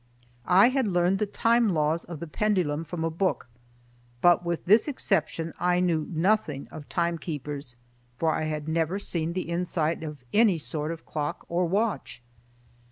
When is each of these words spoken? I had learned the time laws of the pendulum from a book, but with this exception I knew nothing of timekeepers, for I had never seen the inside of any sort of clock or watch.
I 0.47 0.69
had 0.69 0.87
learned 0.87 1.19
the 1.19 1.27
time 1.27 1.69
laws 1.69 2.05
of 2.05 2.19
the 2.19 2.25
pendulum 2.25 2.83
from 2.83 3.03
a 3.03 3.11
book, 3.11 3.47
but 4.19 4.43
with 4.43 4.65
this 4.65 4.87
exception 4.87 5.53
I 5.59 5.79
knew 5.79 6.07
nothing 6.09 6.67
of 6.71 6.89
timekeepers, 6.89 7.75
for 8.17 8.33
I 8.33 8.45
had 8.45 8.67
never 8.67 8.97
seen 8.97 9.33
the 9.33 9.47
inside 9.47 10.01
of 10.01 10.23
any 10.33 10.57
sort 10.57 10.91
of 10.91 11.05
clock 11.05 11.45
or 11.49 11.67
watch. 11.67 12.23